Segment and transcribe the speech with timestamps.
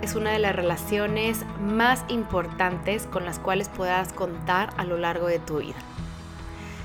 [0.00, 5.26] es una de las relaciones más importantes con las cuales puedas contar a lo largo
[5.26, 5.76] de tu vida.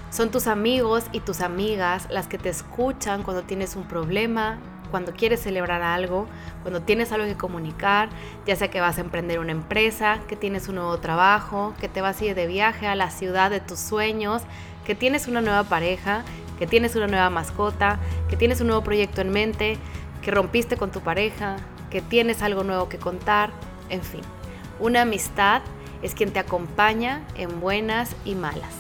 [0.10, 4.57] Son tus amigos y tus amigas las que te escuchan cuando tienes un problema,
[4.92, 6.28] cuando quieres celebrar algo,
[6.61, 8.10] cuando tienes algo que comunicar,
[8.46, 12.02] ya sea que vas a emprender una empresa, que tienes un nuevo trabajo, que te
[12.02, 14.42] vas a ir de viaje a la ciudad de tus sueños,
[14.86, 16.24] que tienes una nueva pareja,
[16.60, 17.97] que tienes una nueva mascota,
[18.29, 19.78] que tienes un nuevo proyecto en mente,
[20.21, 21.56] que rompiste con tu pareja,
[21.93, 23.52] que tienes algo nuevo que contar,
[23.92, 24.21] en fin.
[24.79, 25.61] Una amistad
[26.02, 28.74] es quien te acompaña en buenas y malas.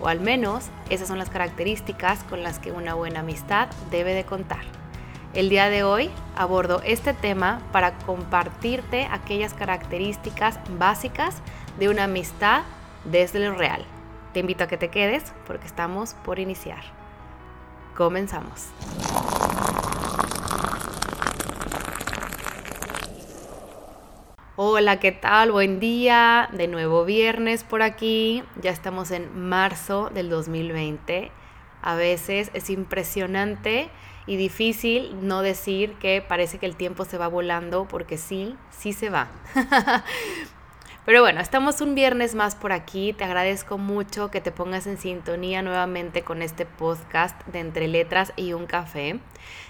[0.00, 4.24] O al menos esas son las características con las que una buena amistad debe de
[4.24, 4.62] contar.
[5.34, 11.36] El día de hoy abordo este tema para compartirte aquellas características básicas
[11.78, 12.62] de una amistad
[13.04, 13.84] desde lo real.
[14.32, 16.82] Te invito a que te quedes porque estamos por iniciar.
[17.94, 18.70] Comenzamos.
[24.76, 25.52] Hola, ¿qué tal?
[25.52, 26.48] Buen día.
[26.52, 28.42] De nuevo viernes por aquí.
[28.60, 31.30] Ya estamos en marzo del 2020.
[31.80, 33.88] A veces es impresionante
[34.26, 38.92] y difícil no decir que parece que el tiempo se va volando porque sí, sí
[38.92, 39.28] se va.
[41.04, 43.12] Pero bueno, estamos un viernes más por aquí.
[43.12, 48.32] Te agradezco mucho que te pongas en sintonía nuevamente con este podcast de Entre Letras
[48.36, 49.20] y un Café.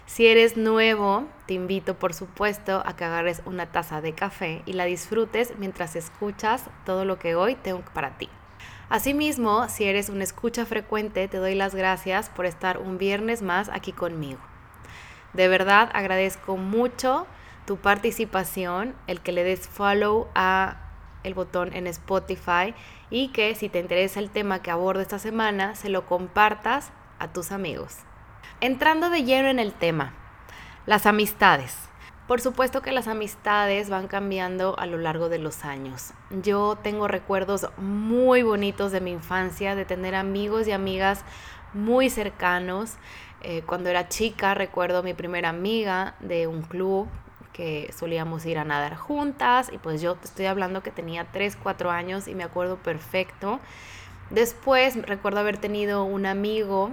[0.06, 4.74] Si eres nuevo, te invito por supuesto a que agarres una taza de café y
[4.74, 8.28] la disfrutes mientras escuchas todo lo que hoy tengo para ti.
[8.88, 13.70] Asimismo, si eres un escucha frecuente, te doy las gracias por estar un viernes más
[13.70, 14.38] aquí conmigo.
[15.32, 17.26] De verdad agradezco mucho
[17.66, 20.76] tu participación, el que le des follow a
[21.24, 22.74] el botón en Spotify
[23.10, 27.32] y que si te interesa el tema que abordo esta semana, se lo compartas a
[27.32, 27.96] tus amigos.
[28.60, 30.14] Entrando de lleno en el tema,
[30.86, 31.76] las amistades.
[32.28, 36.14] Por supuesto que las amistades van cambiando a lo largo de los años.
[36.30, 41.22] Yo tengo recuerdos muy bonitos de mi infancia, de tener amigos y amigas
[41.74, 42.94] muy cercanos.
[43.42, 47.08] Eh, cuando era chica recuerdo mi primera amiga de un club
[47.54, 51.56] que solíamos ir a nadar juntas y pues yo te estoy hablando que tenía 3,
[51.62, 53.60] 4 años y me acuerdo perfecto.
[54.28, 56.90] Después recuerdo haber tenido un amigo,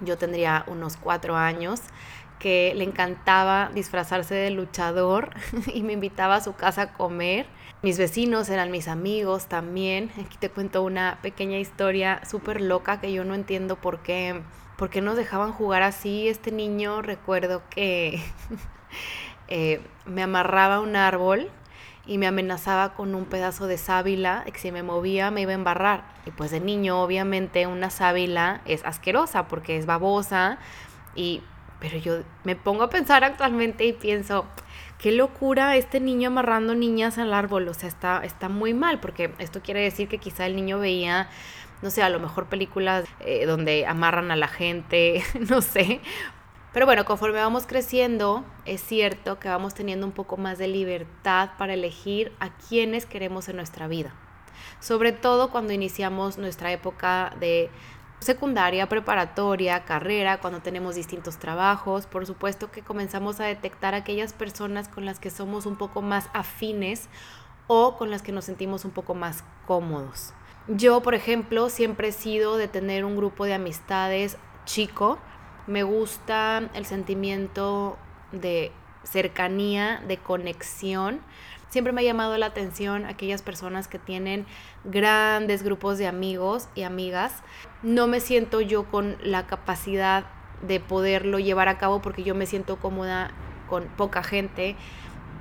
[0.00, 1.80] yo tendría unos 4 años,
[2.38, 5.30] que le encantaba disfrazarse de luchador
[5.74, 7.46] y me invitaba a su casa a comer.
[7.82, 10.10] Mis vecinos eran mis amigos también.
[10.22, 14.42] Aquí te cuento una pequeña historia súper loca que yo no entiendo por qué,
[14.76, 16.28] por qué nos dejaban jugar así.
[16.28, 18.20] Este niño recuerdo que
[19.56, 21.48] Eh, me amarraba a un árbol
[22.06, 25.54] y me amenazaba con un pedazo de sábila, que si me movía me iba a
[25.54, 26.02] embarrar.
[26.26, 30.58] Y pues de niño, obviamente, una sábila es asquerosa porque es babosa.
[31.14, 31.40] Y,
[31.78, 34.44] pero yo me pongo a pensar actualmente y pienso,
[34.98, 37.68] qué locura este niño amarrando niñas al árbol.
[37.68, 41.28] O sea, está, está muy mal, porque esto quiere decir que quizá el niño veía
[41.80, 46.00] no sé, a lo mejor películas eh, donde amarran a la gente, no sé,
[46.74, 51.50] pero bueno, conforme vamos creciendo, es cierto que vamos teniendo un poco más de libertad
[51.56, 54.12] para elegir a quienes queremos en nuestra vida.
[54.80, 57.70] Sobre todo cuando iniciamos nuestra época de
[58.18, 64.88] secundaria, preparatoria, carrera, cuando tenemos distintos trabajos, por supuesto que comenzamos a detectar aquellas personas
[64.88, 67.08] con las que somos un poco más afines
[67.68, 70.34] o con las que nos sentimos un poco más cómodos.
[70.66, 75.18] Yo, por ejemplo, siempre he sido de tener un grupo de amistades chico,
[75.66, 77.96] me gusta el sentimiento
[78.32, 81.20] de cercanía, de conexión.
[81.68, 84.46] Siempre me ha llamado la atención aquellas personas que tienen
[84.84, 87.42] grandes grupos de amigos y amigas.
[87.82, 90.26] No me siento yo con la capacidad
[90.62, 93.32] de poderlo llevar a cabo porque yo me siento cómoda
[93.68, 94.76] con poca gente,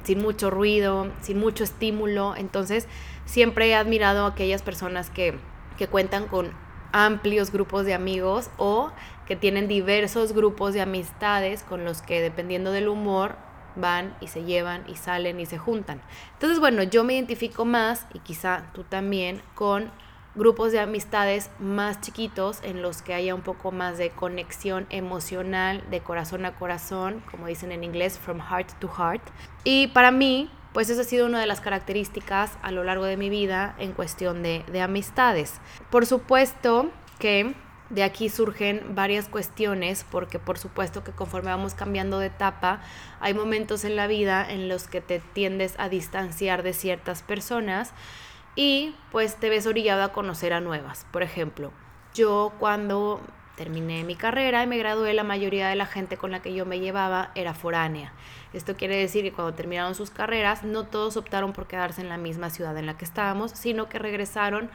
[0.03, 2.35] sin mucho ruido, sin mucho estímulo.
[2.35, 2.87] Entonces,
[3.25, 5.37] siempre he admirado aquellas personas que,
[5.77, 6.51] que cuentan con
[6.93, 8.91] amplios grupos de amigos o
[9.27, 13.35] que tienen diversos grupos de amistades con los que dependiendo del humor
[13.75, 16.01] van y se llevan y salen y se juntan.
[16.33, 19.91] Entonces, bueno, yo me identifico más y quizá tú también con
[20.35, 25.83] grupos de amistades más chiquitos en los que haya un poco más de conexión emocional,
[25.91, 29.21] de corazón a corazón, como dicen en inglés, from heart to heart.
[29.63, 33.17] Y para mí, pues esa ha sido una de las características a lo largo de
[33.17, 35.59] mi vida en cuestión de, de amistades.
[35.91, 37.53] Por supuesto que
[37.89, 42.81] de aquí surgen varias cuestiones, porque por supuesto que conforme vamos cambiando de etapa,
[43.19, 47.93] hay momentos en la vida en los que te tiendes a distanciar de ciertas personas
[48.55, 51.05] y pues te ves orillado a conocer a nuevas.
[51.11, 51.71] Por ejemplo,
[52.13, 53.21] yo cuando
[53.55, 56.65] terminé mi carrera y me gradué, la mayoría de la gente con la que yo
[56.65, 58.13] me llevaba era foránea.
[58.51, 62.17] Esto quiere decir que cuando terminaron sus carreras, no todos optaron por quedarse en la
[62.17, 64.69] misma ciudad en la que estábamos, sino que regresaron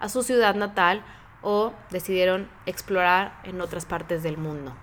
[0.00, 1.04] a su ciudad natal
[1.44, 4.74] o decidieron explorar en otras partes del mundo.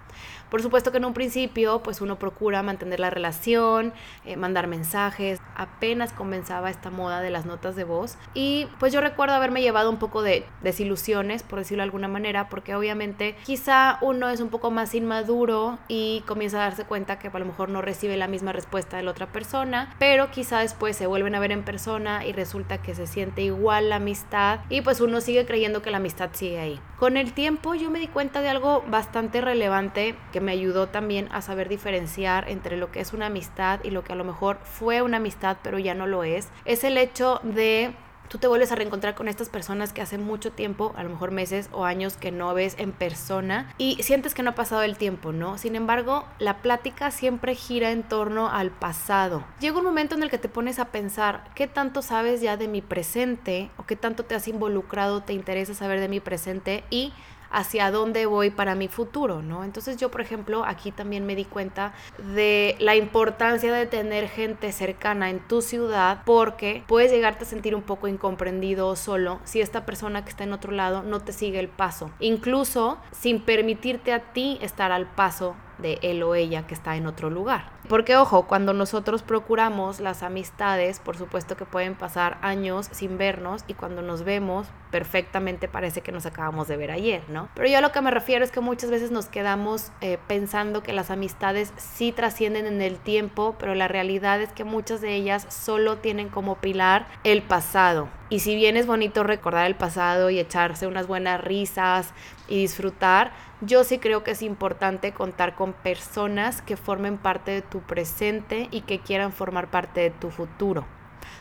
[0.51, 3.93] Por supuesto que en un principio, pues uno procura mantener la relación,
[4.25, 5.39] eh, mandar mensajes.
[5.55, 8.17] Apenas comenzaba esta moda de las notas de voz.
[8.33, 12.49] Y pues yo recuerdo haberme llevado un poco de desilusiones, por decirlo de alguna manera,
[12.49, 17.29] porque obviamente quizá uno es un poco más inmaduro y comienza a darse cuenta que
[17.29, 20.97] a lo mejor no recibe la misma respuesta de la otra persona, pero quizá después
[20.97, 24.81] se vuelven a ver en persona y resulta que se siente igual la amistad y
[24.81, 26.81] pues uno sigue creyendo que la amistad sigue ahí.
[26.99, 31.27] Con el tiempo yo me di cuenta de algo bastante relevante que me ayudó también
[31.31, 34.59] a saber diferenciar entre lo que es una amistad y lo que a lo mejor
[34.63, 37.93] fue una amistad pero ya no lo es, es el hecho de
[38.31, 41.31] tú te vuelves a reencontrar con estas personas que hace mucho tiempo, a lo mejor
[41.31, 44.95] meses o años que no ves en persona y sientes que no ha pasado el
[44.95, 45.57] tiempo, ¿no?
[45.57, 49.43] Sin embargo, la plática siempre gira en torno al pasado.
[49.59, 52.69] Llega un momento en el que te pones a pensar, ¿qué tanto sabes ya de
[52.69, 57.11] mi presente o qué tanto te has involucrado, te interesa saber de mi presente y
[57.51, 59.63] hacia dónde voy para mi futuro, ¿no?
[59.63, 61.93] Entonces yo, por ejemplo, aquí también me di cuenta
[62.33, 67.75] de la importancia de tener gente cercana en tu ciudad porque puedes llegarte a sentir
[67.75, 71.33] un poco incomprendido o solo si esta persona que está en otro lado no te
[71.33, 76.67] sigue el paso, incluso sin permitirte a ti estar al paso de él o ella
[76.67, 77.71] que está en otro lugar.
[77.89, 83.63] Porque ojo, cuando nosotros procuramos las amistades, por supuesto que pueden pasar años sin vernos
[83.67, 87.49] y cuando nos vemos perfectamente parece que nos acabamos de ver ayer, ¿no?
[87.55, 90.83] Pero yo a lo que me refiero es que muchas veces nos quedamos eh, pensando
[90.83, 95.15] que las amistades sí trascienden en el tiempo, pero la realidad es que muchas de
[95.15, 98.09] ellas solo tienen como pilar el pasado.
[98.29, 102.13] Y si bien es bonito recordar el pasado y echarse unas buenas risas
[102.47, 103.31] y disfrutar,
[103.61, 108.67] yo sí creo que es importante contar con personas que formen parte de tu presente
[108.71, 110.85] y que quieran formar parte de tu futuro.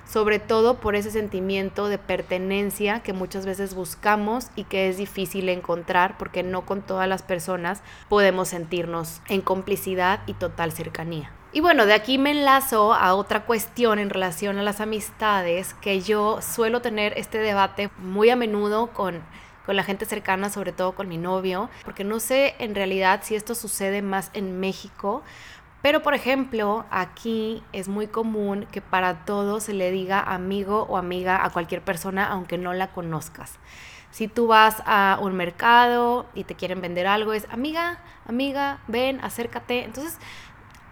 [0.04, 5.48] Sobre todo por ese sentimiento de pertenencia que muchas veces buscamos y que es difícil
[5.48, 11.32] encontrar porque no con todas las personas podemos sentirnos en complicidad y total cercanía.
[11.52, 16.00] Y bueno, de aquí me enlazo a otra cuestión en relación a las amistades que
[16.00, 19.22] yo suelo tener este debate muy a menudo con
[19.66, 23.34] con la gente cercana, sobre todo con mi novio, porque no sé en realidad si
[23.34, 25.22] esto sucede más en México,
[25.82, 30.98] pero por ejemplo, aquí es muy común que para todo se le diga amigo o
[30.98, 33.58] amiga a cualquier persona aunque no la conozcas.
[34.10, 39.20] Si tú vas a un mercado y te quieren vender algo, es amiga, amiga, ven,
[39.22, 39.84] acércate.
[39.84, 40.18] Entonces,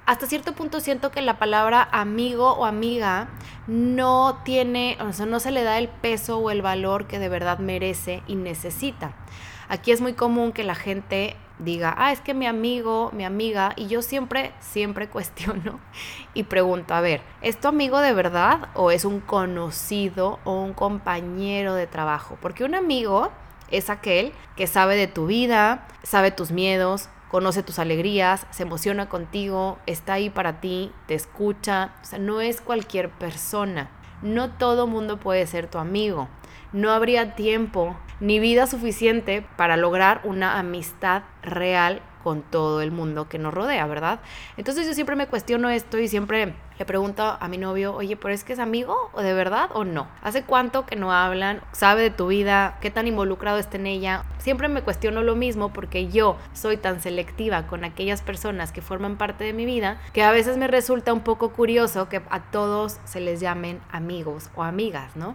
[0.08, 3.28] hasta cierto punto siento que la palabra amigo o amiga
[3.66, 7.28] no tiene, o sea, no se le da el peso o el valor que de
[7.28, 9.12] verdad merece y necesita.
[9.68, 13.74] Aquí es muy común que la gente diga, ah, es que mi amigo, mi amiga,
[13.76, 15.78] y yo siempre, siempre cuestiono
[16.32, 20.72] y pregunto, a ver, ¿es tu amigo de verdad o es un conocido o un
[20.72, 22.38] compañero de trabajo?
[22.40, 23.30] Porque un amigo
[23.70, 29.08] es aquel que sabe de tu vida, sabe tus miedos, conoce tus alegrías, se emociona
[29.08, 31.92] contigo, está ahí para ti, te escucha.
[32.02, 33.90] O sea, no es cualquier persona.
[34.22, 36.28] No todo mundo puede ser tu amigo.
[36.72, 43.28] No habría tiempo ni vida suficiente para lograr una amistad real con todo el mundo
[43.28, 44.20] que nos rodea, ¿verdad?
[44.56, 48.32] Entonces yo siempre me cuestiono esto y siempre le pregunto a mi novio, oye, ¿pero
[48.32, 50.06] es que es amigo o de verdad o no?
[50.22, 51.60] ¿Hace cuánto que no hablan?
[51.72, 52.78] ¿Sabe de tu vida?
[52.80, 54.24] ¿Qué tan involucrado está en ella?
[54.38, 59.16] Siempre me cuestiono lo mismo porque yo soy tan selectiva con aquellas personas que forman
[59.16, 62.98] parte de mi vida que a veces me resulta un poco curioso que a todos
[63.04, 65.34] se les llamen amigos o amigas, ¿no?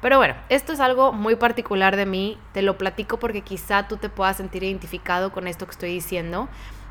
[0.00, 3.96] Pero bueno, esto es algo muy particular de mí, te lo platico porque quizá tú
[3.98, 6.48] te puedas sentir identificado con esto que estoy diciendo.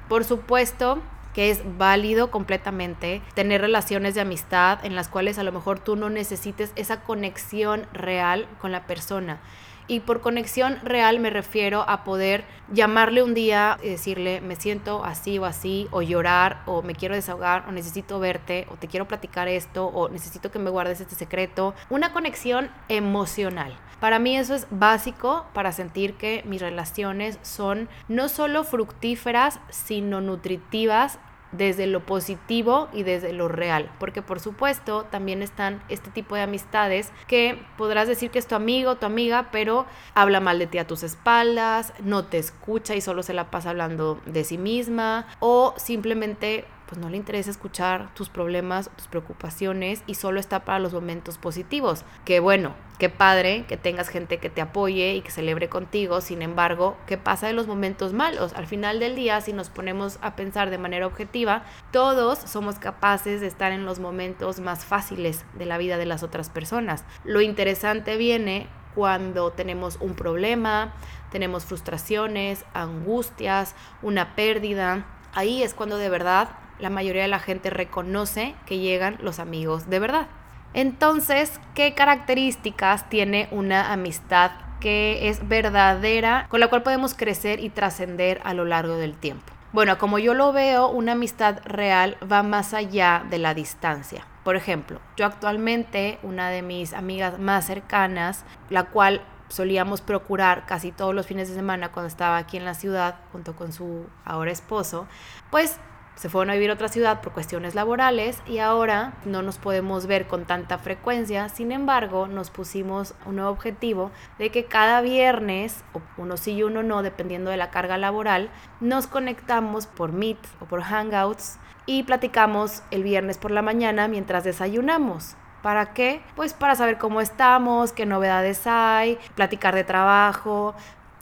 [0.08, 1.02] Por supuesto,
[1.38, 5.96] que es válido completamente tener relaciones de amistad en las cuales a lo mejor tú
[5.96, 9.40] no necesites esa conexión real con la persona.
[9.88, 15.06] Y por conexión real me refiero a poder llamarle un día y decirle, me siento
[15.06, 19.08] así o así, o llorar, o me quiero desahogar, o necesito verte, o te quiero
[19.08, 21.76] platicar esto, o necesito que me guardes este secreto.
[21.92, 23.78] Una conexión emocional.
[24.00, 30.20] Para mí eso es básico para sentir que mis relaciones son no solo fructíferas, sino
[30.22, 31.20] nutritivas
[31.52, 36.42] desde lo positivo y desde lo real, porque por supuesto también están este tipo de
[36.42, 40.78] amistades que podrás decir que es tu amigo, tu amiga, pero habla mal de ti
[40.78, 45.28] a tus espaldas, no te escucha y solo se la pasa hablando de sí misma
[45.40, 50.80] o simplemente pues no le interesa escuchar tus problemas, tus preocupaciones y solo está para
[50.80, 52.06] los momentos positivos.
[52.26, 56.42] Que bueno, qué padre que tengas gente que te apoye y que celebre contigo, sin
[56.42, 58.54] embargo, ¿qué pasa de los momentos malos?
[58.54, 63.42] Al final del día, si nos ponemos a pensar de manera objetiva, todos somos capaces
[63.42, 67.04] de estar en los momentos más fáciles de la vida de las otras personas.
[67.24, 70.96] Lo interesante viene cuando tenemos un problema,
[71.32, 75.06] tenemos frustraciones, angustias, una pérdida.
[75.34, 79.90] Ahí es cuando de verdad la mayoría de la gente reconoce que llegan los amigos
[79.90, 80.28] de verdad.
[80.74, 87.70] Entonces, ¿qué características tiene una amistad que es verdadera, con la cual podemos crecer y
[87.70, 89.54] trascender a lo largo del tiempo?
[89.74, 94.26] Bueno, como yo lo veo, una amistad real va más allá de la distancia.
[94.44, 100.92] Por ejemplo, yo actualmente, una de mis amigas más cercanas, la cual solíamos procurar casi
[100.92, 104.52] todos los fines de semana cuando estaba aquí en la ciudad junto con su ahora
[104.52, 105.08] esposo,
[105.52, 105.80] pues
[106.18, 110.08] se fueron a vivir a otra ciudad por cuestiones laborales y ahora no nos podemos
[110.08, 111.48] ver con tanta frecuencia.
[111.48, 114.10] Sin embargo, nos pusimos un nuevo objetivo
[114.40, 115.84] de que cada viernes,
[116.18, 120.66] uno sí y uno no, dependiendo de la carga laboral, nos conectamos por Meet o
[120.66, 125.36] por Hangouts y platicamos el viernes por la mañana mientras desayunamos.
[125.62, 126.22] ¿Para qué?
[126.36, 130.74] Pues para saber cómo estamos, qué novedades hay, platicar de trabajo,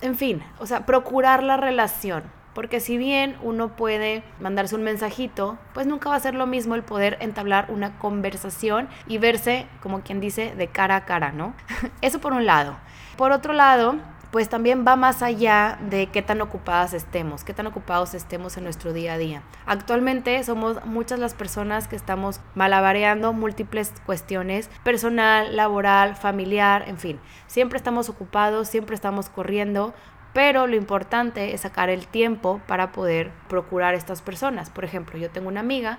[0.01, 2.23] en fin, o sea, procurar la relación.
[2.55, 6.73] Porque si bien uno puede mandarse un mensajito, pues nunca va a ser lo mismo
[6.73, 11.53] el poder entablar una conversación y verse, como quien dice, de cara a cara, ¿no?
[12.01, 12.77] Eso por un lado.
[13.17, 13.95] Por otro lado,
[14.35, 18.65] pues también va más allá de qué tan ocupadas estemos, qué tan ocupados estemos en
[18.65, 19.43] nuestro día a día.
[19.65, 27.19] Actualmente somos muchas las personas que estamos malabareando múltiples cuestiones, personal, laboral, familiar, en fin.
[27.47, 29.93] Siempre estamos ocupados, siempre estamos corriendo,
[30.35, 34.69] pero lo importante es sacar el tiempo para poder procurar estas personas.
[34.69, 35.97] Por ejemplo, yo tengo una amiga,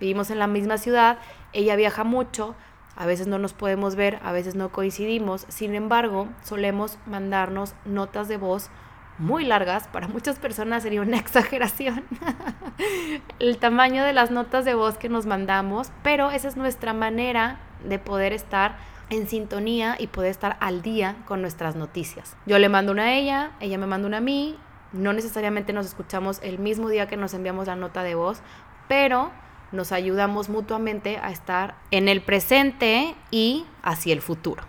[0.00, 1.18] vivimos en la misma ciudad,
[1.52, 2.56] ella viaja mucho,
[2.96, 8.26] a veces no nos podemos ver, a veces no coincidimos, sin embargo, solemos mandarnos notas
[8.26, 8.70] de voz
[9.18, 12.02] muy largas, para muchas personas sería una exageración
[13.38, 17.60] el tamaño de las notas de voz que nos mandamos, pero esa es nuestra manera
[17.84, 18.78] de poder estar
[19.10, 22.36] en sintonía y poder estar al día con nuestras noticias.
[22.46, 24.56] Yo le mando una a ella, ella me manda una a mí,
[24.92, 28.40] no necesariamente nos escuchamos el mismo día que nos enviamos la nota de voz,
[28.88, 29.30] pero
[29.72, 34.62] nos ayudamos mutuamente a estar en el presente y hacia el futuro.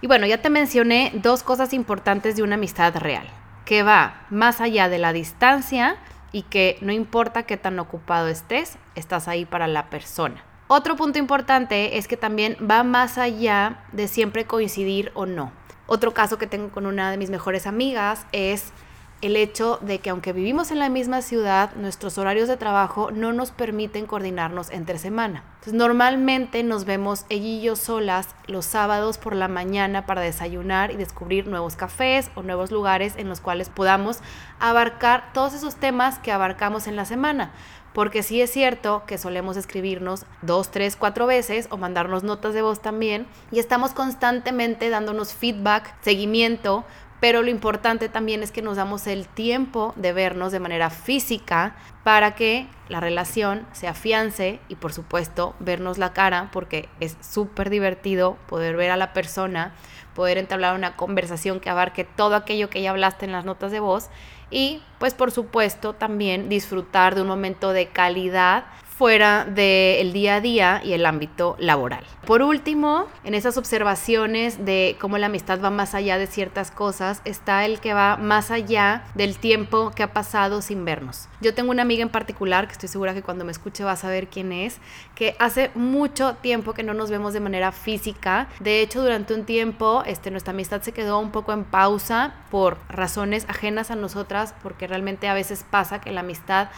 [0.00, 3.28] Y bueno, ya te mencioné dos cosas importantes de una amistad real,
[3.64, 5.96] que va más allá de la distancia
[6.32, 10.44] y que no importa qué tan ocupado estés, estás ahí para la persona.
[10.72, 15.50] Otro punto importante es que también va más allá de siempre coincidir o no.
[15.88, 18.72] Otro caso que tengo con una de mis mejores amigas es
[19.20, 23.32] el hecho de que aunque vivimos en la misma ciudad, nuestros horarios de trabajo no
[23.32, 25.42] nos permiten coordinarnos entre semana.
[25.54, 30.90] Entonces, normalmente nos vemos ella y yo solas los sábados por la mañana para desayunar
[30.92, 34.20] y descubrir nuevos cafés o nuevos lugares en los cuales podamos
[34.58, 37.50] abarcar todos esos temas que abarcamos en la semana.
[37.92, 42.62] Porque sí es cierto que solemos escribirnos dos, tres, cuatro veces o mandarnos notas de
[42.62, 46.84] voz también y estamos constantemente dándonos feedback, seguimiento,
[47.20, 51.76] pero lo importante también es que nos damos el tiempo de vernos de manera física
[52.02, 57.68] para que la relación se afiance y por supuesto vernos la cara porque es súper
[57.68, 59.74] divertido poder ver a la persona,
[60.14, 63.80] poder entablar una conversación que abarque todo aquello que ya hablaste en las notas de
[63.80, 64.08] voz
[64.50, 68.64] y pues por supuesto también disfrutar de un momento de calidad
[69.00, 72.04] fuera del día a día y el ámbito laboral.
[72.26, 77.22] Por último, en esas observaciones de cómo la amistad va más allá de ciertas cosas,
[77.24, 81.30] está el que va más allá del tiempo que ha pasado sin vernos.
[81.40, 83.96] Yo tengo una amiga en particular, que estoy segura que cuando me escuche va a
[83.96, 84.80] saber quién es,
[85.14, 88.48] que hace mucho tiempo que no nos vemos de manera física.
[88.60, 92.76] De hecho, durante un tiempo este, nuestra amistad se quedó un poco en pausa por
[92.90, 96.68] razones ajenas a nosotras, porque realmente a veces pasa que la amistad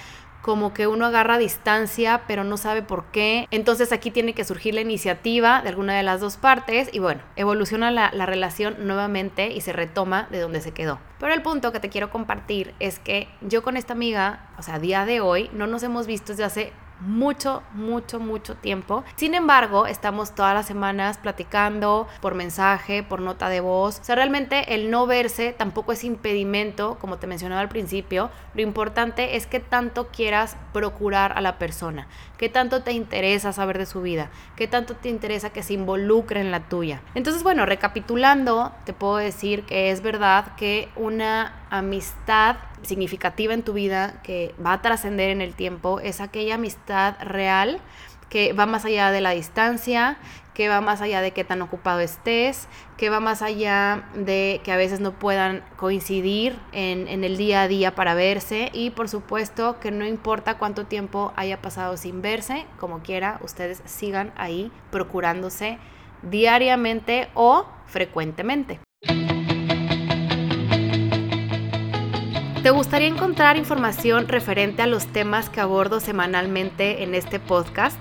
[0.42, 3.46] como que uno agarra distancia, pero no sabe por qué.
[3.50, 7.22] Entonces aquí tiene que surgir la iniciativa de alguna de las dos partes y bueno,
[7.36, 10.98] evoluciona la, la, relación nuevamente y se retoma de donde se quedó.
[11.18, 14.74] Pero el punto que te quiero compartir es que yo con esta amiga, o sea,
[14.74, 19.04] a día de hoy, no nos hemos visto desde hace mucho, mucho, mucho tiempo.
[19.16, 24.00] Sin embargo, estamos todas las semanas platicando por mensaje, por nota de voz.
[24.00, 28.30] O sea, realmente el no verse tampoco es impedimento, como te mencionaba al principio.
[28.54, 32.06] Lo importante es que tanto quieras procurar a la persona,
[32.38, 36.40] que tanto te interesa saber de su vida, que tanto te interesa que se involucre
[36.40, 37.02] en la tuya.
[37.14, 43.72] Entonces, bueno, recapitulando, te puedo decir que es verdad que una amistad significativa en tu
[43.72, 47.80] vida, que va a trascender en el tiempo, es aquella amistad real
[48.32, 50.16] que va más allá de la distancia,
[50.54, 54.72] que va más allá de qué tan ocupado estés, que va más allá de que
[54.72, 59.10] a veces no puedan coincidir en, en, el día a día para verse y por
[59.10, 64.72] supuesto que no importa cuánto tiempo haya pasado sin verse, como quiera, ustedes sigan ahí
[64.90, 65.78] procurándose
[66.22, 68.80] diariamente o frecuentemente.
[72.62, 77.98] ¿Te gustaría encontrar información referente a los temas que abordo semanalmente en este podcast?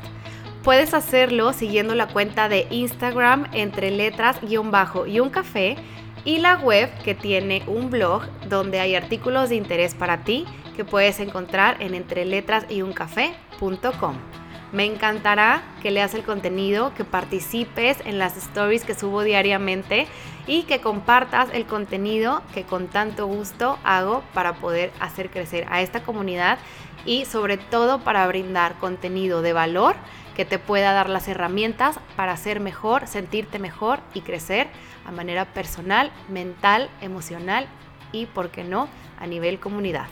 [0.64, 5.78] Puedes hacerlo siguiendo la cuenta de Instagram entre letras guion bajo y un café
[6.26, 10.86] y la web que tiene un blog donde hay artículos de interés para ti que
[10.86, 14.41] puedes encontrar en entreletrasyuncafé.com.
[14.72, 20.08] Me encantará que leas el contenido, que participes en las stories que subo diariamente
[20.48, 25.82] y que compartas el contenido que con tanto gusto hago para poder hacer crecer a
[25.82, 26.58] esta comunidad
[27.06, 29.96] y sobre todo para brindar contenido de valor
[30.36, 34.68] que te pueda dar las herramientas para ser mejor, sentirte mejor y crecer
[35.06, 37.68] a manera personal, mental, emocional
[38.14, 38.88] y, por qué no,
[39.20, 40.08] a nivel comunidad.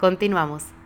[0.00, 0.81] Continuamos.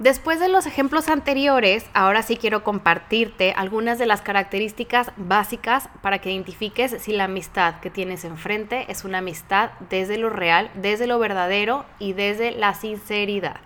[0.00, 6.20] Después de los ejemplos anteriores, ahora sí quiero compartirte algunas de las características básicas para
[6.20, 11.06] que identifiques si la amistad que tienes enfrente es una amistad desde lo real, desde
[11.06, 13.60] lo verdadero y desde la sinceridad.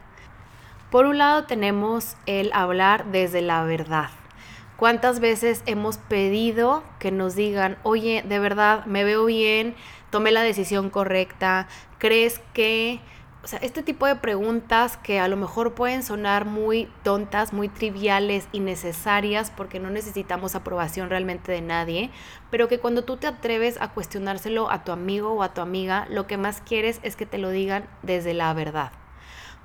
[0.91, 4.11] Por un lado tenemos el hablar desde la verdad.
[4.76, 9.76] ¿Cuántas veces hemos pedido que nos digan, oye, de verdad, me veo bien,
[10.11, 12.99] tomé la decisión correcta, crees que...
[13.45, 17.69] O sea, este tipo de preguntas que a lo mejor pueden sonar muy tontas, muy
[17.69, 22.11] triviales y necesarias porque no necesitamos aprobación realmente de nadie,
[22.51, 26.07] pero que cuando tú te atreves a cuestionárselo a tu amigo o a tu amiga,
[26.09, 28.93] lo que más quieres es que te lo digan desde la verdad.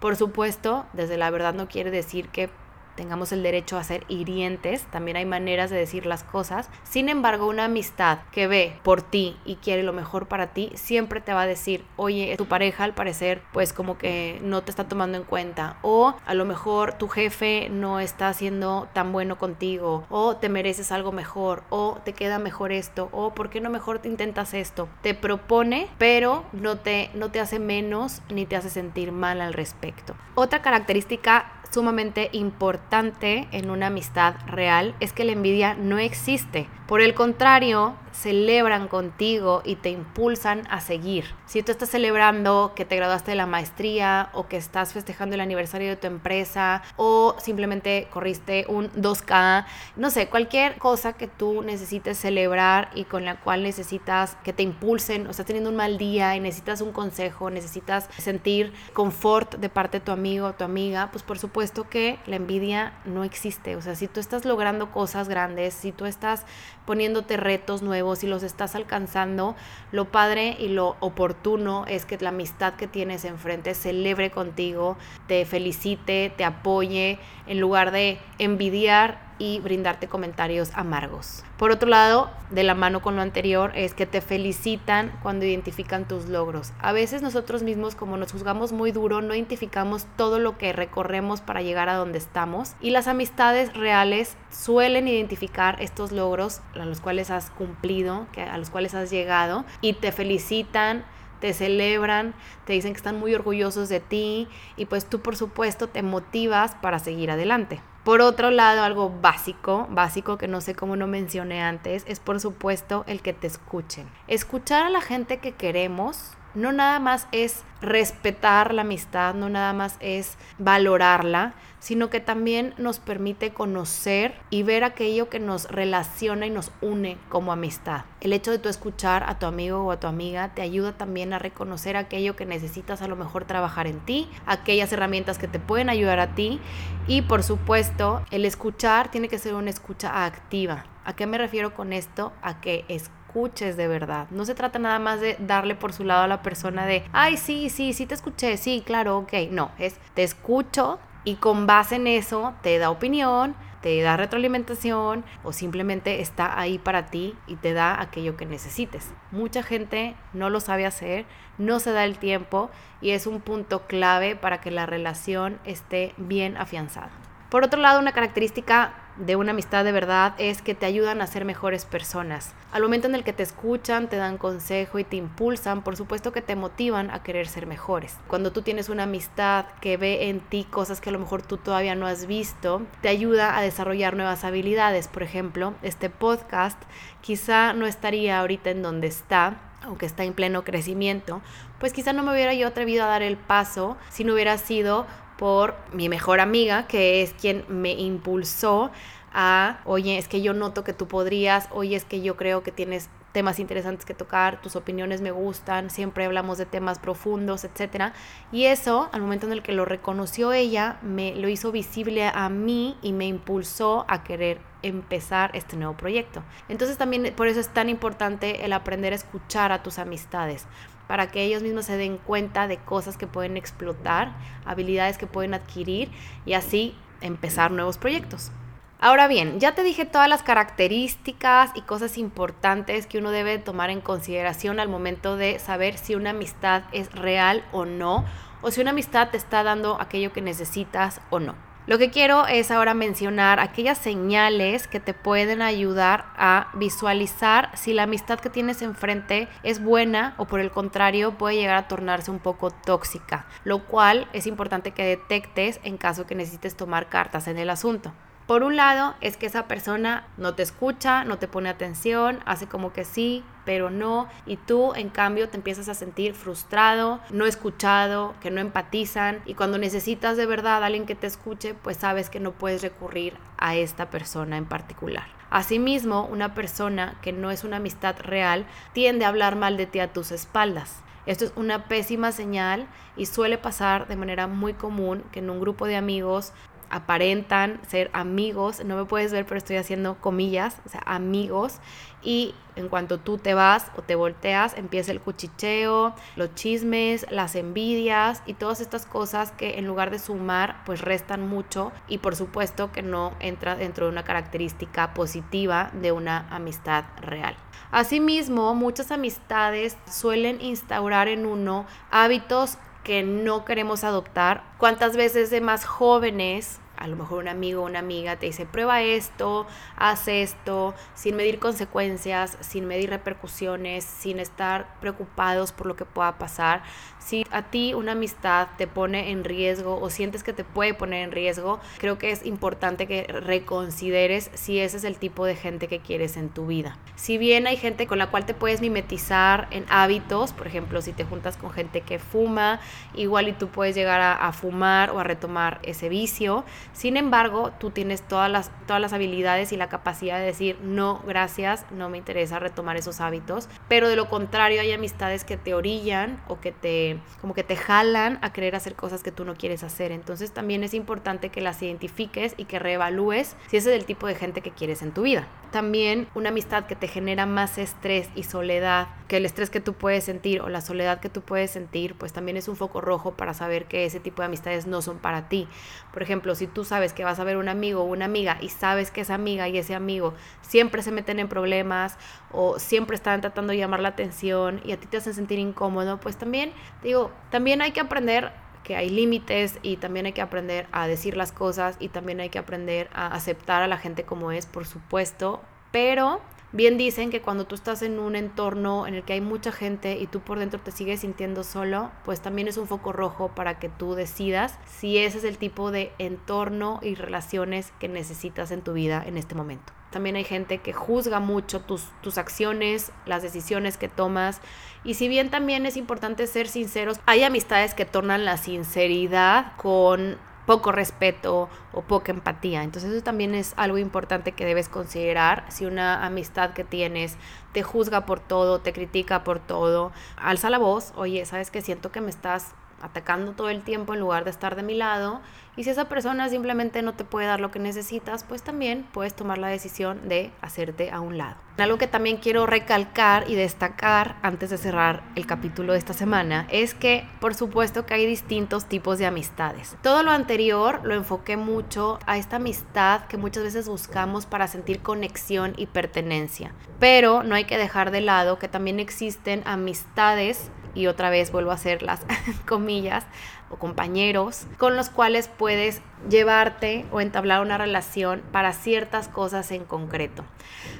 [0.01, 2.49] Por supuesto, desde la verdad no quiere decir que
[2.99, 6.69] tengamos el derecho a ser hirientes, también hay maneras de decir las cosas.
[6.83, 11.21] Sin embargo, una amistad que ve por ti y quiere lo mejor para ti, siempre
[11.21, 14.89] te va a decir, oye, tu pareja al parecer pues como que no te está
[14.89, 20.05] tomando en cuenta o a lo mejor tu jefe no está siendo tan bueno contigo
[20.09, 23.99] o te mereces algo mejor o te queda mejor esto o por qué no mejor
[23.99, 24.89] te intentas esto.
[25.01, 29.53] Te propone, pero no te, no te hace menos ni te hace sentir mal al
[29.53, 30.15] respecto.
[30.35, 36.67] Otra característica sumamente importante en una amistad real es que la envidia no existe.
[36.89, 41.25] Por el contrario, celebran contigo y te impulsan a seguir.
[41.45, 45.41] Si tú estás celebrando que te graduaste de la maestría o que estás festejando el
[45.41, 51.61] aniversario de tu empresa o simplemente corriste un 2K, no sé, cualquier cosa que tú
[51.61, 55.97] necesites celebrar y con la cual necesitas que te impulsen o estás teniendo un mal
[55.99, 60.63] día y necesitas un consejo, necesitas sentir confort de parte de tu amigo o tu
[60.63, 63.75] amiga, pues por supuesto que la envidia no existe.
[63.75, 66.45] O sea, si tú estás logrando cosas grandes, si tú estás
[66.85, 69.55] poniéndote retos nuevos y los estás alcanzando,
[69.91, 75.45] lo padre y lo oportuno es que la amistad que tienes enfrente celebre contigo, te
[75.45, 81.43] felicite, te apoye, en lugar de envidiar y brindarte comentarios amargos.
[81.57, 86.07] Por otro lado, de la mano con lo anterior, es que te felicitan cuando identifican
[86.07, 86.73] tus logros.
[86.79, 91.41] A veces nosotros mismos, como nos juzgamos muy duro, no identificamos todo lo que recorremos
[91.41, 92.75] para llegar a donde estamos.
[92.81, 98.69] Y las amistades reales suelen identificar estos logros a los cuales has cumplido, a los
[98.69, 101.05] cuales has llegado, y te felicitan
[101.39, 102.33] te celebran,
[102.65, 106.75] te dicen que están muy orgullosos de ti y pues tú por supuesto te motivas
[106.81, 107.81] para seguir adelante.
[108.09, 112.39] Por otro lado, algo básico, básico que no sé cómo no mencioné antes, es por
[112.39, 114.09] supuesto el que te escuchen.
[114.27, 119.73] Escuchar a la gente que queremos no nada más es respetar la amistad, no nada
[119.73, 126.45] más es valorarla, sino que también nos permite conocer y ver aquello que nos relaciona
[126.45, 128.03] y nos une como amistad.
[128.19, 131.31] El hecho de tú escuchar a tu amigo o a tu amiga te ayuda también
[131.31, 135.59] a reconocer aquello que necesitas a lo mejor trabajar en ti, aquellas herramientas que te
[135.59, 136.59] pueden ayudar a ti
[137.07, 140.85] y por supuesto el escuchar tiene que ser una escucha activa.
[141.05, 142.33] ¿A qué me refiero con esto?
[142.41, 144.27] A que es escuches de verdad.
[144.31, 147.37] No se trata nada más de darle por su lado a la persona de, ay,
[147.37, 149.33] sí, sí, sí te escuché, sí, claro, ok.
[149.51, 155.23] No, es te escucho y con base en eso te da opinión, te da retroalimentación
[155.43, 159.11] o simplemente está ahí para ti y te da aquello que necesites.
[159.31, 161.25] Mucha gente no lo sabe hacer,
[161.59, 166.15] no se da el tiempo y es un punto clave para que la relación esté
[166.17, 167.11] bien afianzada.
[167.49, 171.27] Por otro lado, una característica de una amistad de verdad es que te ayudan a
[171.27, 172.53] ser mejores personas.
[172.71, 176.31] Al momento en el que te escuchan, te dan consejo y te impulsan, por supuesto
[176.31, 178.17] que te motivan a querer ser mejores.
[178.27, 181.57] Cuando tú tienes una amistad que ve en ti cosas que a lo mejor tú
[181.57, 185.07] todavía no has visto, te ayuda a desarrollar nuevas habilidades.
[185.07, 186.81] Por ejemplo, este podcast
[187.21, 191.41] quizá no estaría ahorita en donde está aunque está en pleno crecimiento,
[191.79, 195.07] pues quizá no me hubiera yo atrevido a dar el paso si no hubiera sido
[195.39, 198.91] por mi mejor amiga, que es quien me impulsó
[199.33, 202.73] a, oye, es que yo noto que tú podrías, oye, es que yo creo que
[202.73, 208.11] tienes temas interesantes que tocar, tus opiniones me gustan, siempre hablamos de temas profundos, etc.
[208.51, 212.49] Y eso, al momento en el que lo reconoció ella, me lo hizo visible a
[212.49, 216.43] mí y me impulsó a querer empezar este nuevo proyecto.
[216.67, 220.67] Entonces también por eso es tan importante el aprender a escuchar a tus amistades,
[221.09, 224.31] para que ellos mismos se den cuenta de cosas que pueden explotar,
[224.63, 226.11] habilidades que pueden adquirir
[226.45, 228.51] y así empezar nuevos proyectos.
[228.99, 233.89] Ahora bien, ya te dije todas las características y cosas importantes que uno debe tomar
[233.89, 238.23] en consideración al momento de saber si una amistad es real o no,
[238.61, 241.68] o si una amistad te está dando aquello que necesitas o no.
[241.89, 247.93] Lo que quiero es ahora mencionar aquellas señales que te pueden ayudar a visualizar si
[247.93, 252.29] la amistad que tienes enfrente es buena o por el contrario puede llegar a tornarse
[252.29, 257.47] un poco tóxica, lo cual es importante que detectes en caso que necesites tomar cartas
[257.47, 258.13] en el asunto.
[258.49, 262.65] Por un lado es que esa persona no te escucha, no te pone atención, hace
[262.65, 267.45] como que sí, pero no, y tú en cambio te empiezas a sentir frustrado, no
[267.45, 271.97] escuchado, que no empatizan, y cuando necesitas de verdad a alguien que te escuche, pues
[271.97, 275.27] sabes que no puedes recurrir a esta persona en particular.
[275.51, 279.99] Asimismo, una persona que no es una amistad real tiende a hablar mal de ti
[279.99, 281.03] a tus espaldas.
[281.29, 285.59] Esto es una pésima señal y suele pasar de manera muy común que en un
[285.59, 286.53] grupo de amigos
[286.89, 291.79] aparentan ser amigos, no me puedes ver, pero estoy haciendo comillas, o sea, amigos,
[292.21, 297.55] y en cuanto tú te vas o te volteas, empieza el cuchicheo, los chismes, las
[297.55, 302.35] envidias y todas estas cosas que en lugar de sumar, pues restan mucho y por
[302.35, 307.55] supuesto que no entra dentro de una característica positiva de una amistad real.
[307.91, 314.63] Asimismo, muchas amistades suelen instaurar en uno hábitos que no queremos adoptar.
[314.77, 318.65] ¿Cuántas veces de más jóvenes a lo mejor un amigo o una amiga te dice,
[318.65, 325.95] prueba esto, haz esto, sin medir consecuencias, sin medir repercusiones, sin estar preocupados por lo
[325.95, 326.83] que pueda pasar.
[327.19, 331.23] Si a ti una amistad te pone en riesgo o sientes que te puede poner
[331.23, 335.87] en riesgo, creo que es importante que reconsideres si ese es el tipo de gente
[335.87, 336.97] que quieres en tu vida.
[337.15, 341.13] Si bien hay gente con la cual te puedes mimetizar en hábitos, por ejemplo, si
[341.13, 342.81] te juntas con gente que fuma,
[343.13, 346.65] igual y tú puedes llegar a, a fumar o a retomar ese vicio.
[346.93, 351.21] Sin embargo, tú tienes todas las, todas las habilidades y la capacidad de decir, no,
[351.25, 353.69] gracias, no me interesa retomar esos hábitos.
[353.87, 357.75] Pero de lo contrario, hay amistades que te orillan o que te, como que te
[357.75, 360.11] jalan a querer hacer cosas que tú no quieres hacer.
[360.11, 364.27] Entonces también es importante que las identifiques y que reevalúes si ese es el tipo
[364.27, 365.47] de gente que quieres en tu vida.
[365.71, 369.93] También una amistad que te genera más estrés y soledad que el estrés que tú
[369.93, 373.35] puedes sentir o la soledad que tú puedes sentir, pues también es un foco rojo
[373.35, 375.67] para saber que ese tipo de amistades no son para ti.
[376.11, 378.69] Por ejemplo, si tú sabes que vas a ver un amigo o una amiga y
[378.69, 382.17] sabes que esa amiga y ese amigo siempre se meten en problemas
[382.51, 386.19] o siempre están tratando de llamar la atención y a ti te hacen sentir incómodo,
[386.19, 388.51] pues también, digo, también hay que aprender
[388.83, 392.49] que hay límites y también hay que aprender a decir las cosas y también hay
[392.49, 395.61] que aprender a aceptar a la gente como es, por supuesto,
[395.91, 399.71] pero bien dicen que cuando tú estás en un entorno en el que hay mucha
[399.71, 403.49] gente y tú por dentro te sigues sintiendo solo, pues también es un foco rojo
[403.55, 408.71] para que tú decidas si ese es el tipo de entorno y relaciones que necesitas
[408.71, 409.93] en tu vida en este momento.
[410.11, 414.59] También hay gente que juzga mucho tus, tus acciones, las decisiones que tomas.
[415.03, 420.37] Y si bien también es importante ser sinceros, hay amistades que tornan la sinceridad con
[420.69, 422.83] poco respeto o poca empatía.
[422.83, 425.65] Entonces eso también es algo importante que debes considerar.
[425.69, 427.37] Si una amistad que tienes
[427.73, 432.11] te juzga por todo, te critica por todo, alza la voz, oye, ¿sabes que Siento
[432.11, 435.41] que me estás atacando todo el tiempo en lugar de estar de mi lado.
[435.75, 439.33] Y si esa persona simplemente no te puede dar lo que necesitas, pues también puedes
[439.33, 441.55] tomar la decisión de hacerte a un lado.
[441.77, 446.67] Algo que también quiero recalcar y destacar antes de cerrar el capítulo de esta semana
[446.69, 449.95] es que por supuesto que hay distintos tipos de amistades.
[450.01, 454.99] Todo lo anterior lo enfoqué mucho a esta amistad que muchas veces buscamos para sentir
[454.99, 456.73] conexión y pertenencia.
[456.99, 461.71] Pero no hay que dejar de lado que también existen amistades y otra vez vuelvo
[461.71, 462.21] a hacer las
[462.67, 463.25] comillas,
[463.69, 469.85] o compañeros con los cuales puedes llevarte o entablar una relación para ciertas cosas en
[469.85, 470.43] concreto.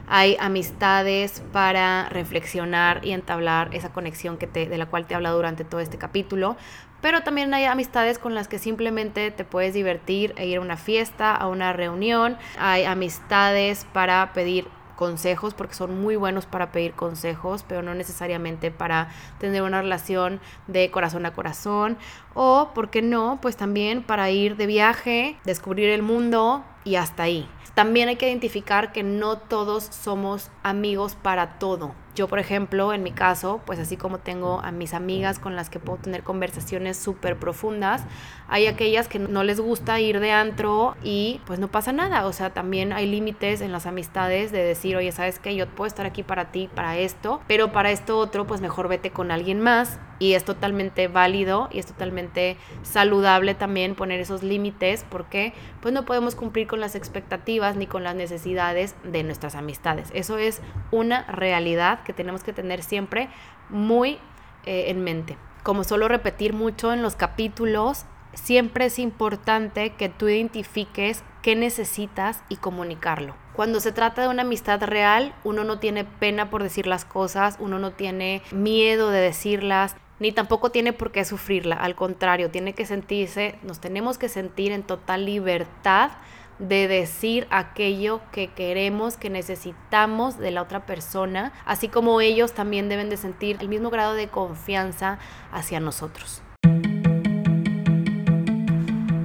[0.07, 5.37] Hay amistades para reflexionar y entablar esa conexión que de la cual te he hablado
[5.37, 6.57] durante todo este capítulo,
[7.01, 10.77] pero también hay amistades con las que simplemente te puedes divertir e ir a una
[10.77, 12.37] fiesta, a una reunión.
[12.59, 14.67] Hay amistades para pedir
[14.99, 19.07] consejos porque son muy buenos para pedir consejos, pero no necesariamente para
[19.37, 21.97] tener una relación de corazón a corazón
[22.33, 23.39] o, ¿por qué no?
[23.41, 27.47] Pues también para ir de viaje, descubrir el mundo y hasta ahí.
[27.75, 31.95] También hay que identificar que no todos somos amigos para todo.
[32.19, 35.69] Yo, por ejemplo, en mi caso, pues así como tengo a mis amigas con las
[35.69, 38.03] que puedo tener conversaciones súper profundas,
[38.49, 42.27] hay aquellas que no les gusta ir de antro y pues no pasa nada.
[42.27, 45.55] O sea, también hay límites en las amistades de decir, oye, ¿sabes qué?
[45.55, 49.11] Yo puedo estar aquí para ti, para esto, pero para esto otro, pues mejor vete
[49.11, 49.97] con alguien más.
[50.19, 56.05] Y es totalmente válido y es totalmente saludable también poner esos límites porque pues no
[56.05, 60.09] podemos cumplir con las expectativas ni con las necesidades de nuestras amistades.
[60.13, 63.29] Eso es una realidad que tenemos que tener siempre
[63.69, 64.19] muy
[64.65, 65.37] eh, en mente.
[65.63, 72.43] Como solo repetir mucho en los capítulos, siempre es importante que tú identifiques qué necesitas
[72.49, 73.35] y comunicarlo.
[73.53, 77.57] Cuando se trata de una amistad real, uno no tiene pena por decir las cosas,
[77.59, 82.73] uno no tiene miedo de decirlas, ni tampoco tiene por qué sufrirla, al contrario, tiene
[82.73, 86.11] que sentirse, nos tenemos que sentir en total libertad
[86.59, 92.89] de decir aquello que queremos, que necesitamos de la otra persona, así como ellos también
[92.89, 95.19] deben de sentir el mismo grado de confianza
[95.51, 96.41] hacia nosotros.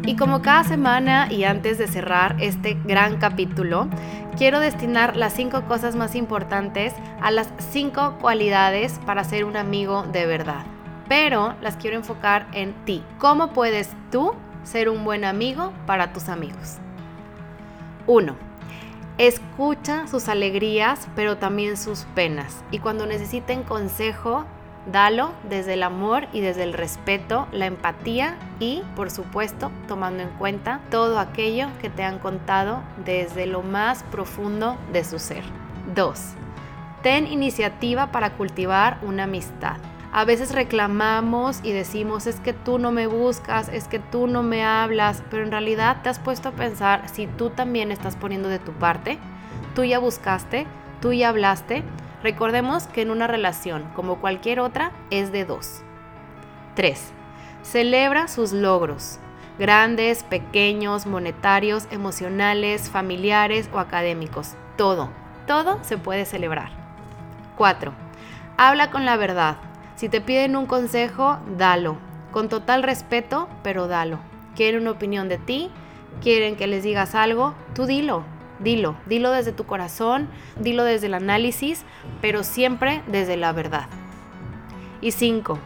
[0.06, 3.88] Y como cada semana y antes de cerrar este gran capítulo,
[4.36, 10.04] quiero destinar las cinco cosas más importantes a las cinco cualidades para ser un amigo
[10.04, 10.73] de verdad.
[11.08, 13.02] Pero las quiero enfocar en ti.
[13.18, 16.78] ¿Cómo puedes tú ser un buen amigo para tus amigos?
[18.06, 18.36] 1.
[19.16, 22.64] Escucha sus alegrías, pero también sus penas.
[22.70, 24.44] Y cuando necesiten consejo,
[24.90, 30.30] dalo desde el amor y desde el respeto, la empatía y, por supuesto, tomando en
[30.30, 35.44] cuenta todo aquello que te han contado desde lo más profundo de su ser.
[35.94, 36.20] 2.
[37.02, 39.76] Ten iniciativa para cultivar una amistad.
[40.16, 44.44] A veces reclamamos y decimos, es que tú no me buscas, es que tú no
[44.44, 48.48] me hablas, pero en realidad te has puesto a pensar si tú también estás poniendo
[48.48, 49.18] de tu parte,
[49.74, 50.68] tú ya buscaste,
[51.00, 51.82] tú ya hablaste.
[52.22, 55.82] Recordemos que en una relación, como cualquier otra, es de dos.
[56.76, 57.12] 3.
[57.64, 59.18] Celebra sus logros,
[59.58, 64.52] grandes, pequeños, monetarios, emocionales, familiares o académicos.
[64.76, 65.10] Todo,
[65.48, 66.70] todo se puede celebrar.
[67.56, 67.92] 4.
[68.56, 69.56] Habla con la verdad,
[69.96, 71.96] si te piden un consejo, dalo.
[72.32, 74.18] Con total respeto, pero dalo.
[74.56, 75.70] Quieren una opinión de ti,
[76.20, 78.24] quieren que les digas algo, tú dilo,
[78.58, 78.96] dilo.
[79.06, 80.28] Dilo desde tu corazón,
[80.58, 81.84] dilo desde el análisis,
[82.20, 83.86] pero siempre desde la verdad.
[85.00, 85.58] Y cinco,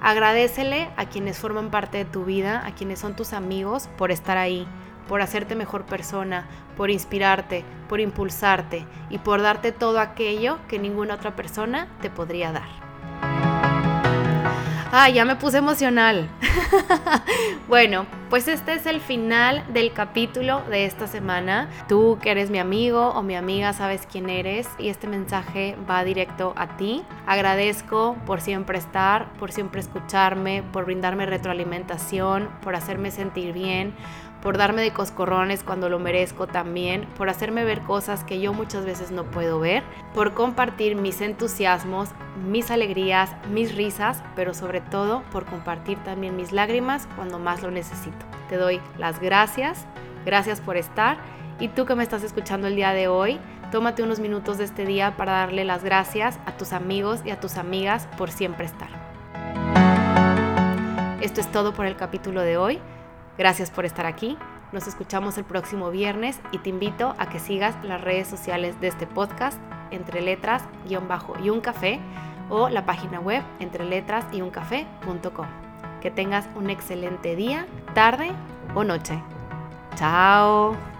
[0.00, 4.36] agradecele a quienes forman parte de tu vida, a quienes son tus amigos, por estar
[4.36, 4.68] ahí,
[5.08, 11.14] por hacerte mejor persona, por inspirarte, por impulsarte y por darte todo aquello que ninguna
[11.14, 12.83] otra persona te podría dar.
[14.96, 16.28] Ah, ya me puse emocional.
[17.68, 21.68] bueno, pues este es el final del capítulo de esta semana.
[21.88, 26.04] Tú que eres mi amigo o mi amiga sabes quién eres y este mensaje va
[26.04, 27.02] directo a ti.
[27.26, 33.96] Agradezco por siempre estar, por siempre escucharme, por brindarme retroalimentación, por hacerme sentir bien,
[34.44, 38.84] por darme de coscorrones cuando lo merezco también, por hacerme ver cosas que yo muchas
[38.84, 42.10] veces no puedo ver, por compartir mis entusiasmos,
[42.46, 47.70] mis alegrías, mis risas, pero sobre todo por compartir también mis lágrimas cuando más lo
[47.70, 48.26] necesito.
[48.50, 49.86] Te doy las gracias,
[50.26, 51.16] gracias por estar
[51.58, 53.40] y tú que me estás escuchando el día de hoy,
[53.72, 57.40] tómate unos minutos de este día para darle las gracias a tus amigos y a
[57.40, 58.90] tus amigas por siempre estar.
[61.22, 62.78] Esto es todo por el capítulo de hoy.
[63.36, 64.36] Gracias por estar aquí.
[64.72, 68.88] Nos escuchamos el próximo viernes y te invito a que sigas las redes sociales de
[68.88, 69.58] este podcast
[69.90, 70.96] entre letras y
[71.48, 72.00] un café
[72.50, 75.46] o la página web entre letras y un café.com.
[76.00, 78.32] Que tengas un excelente día, tarde
[78.74, 79.20] o noche.
[79.96, 80.93] Chao.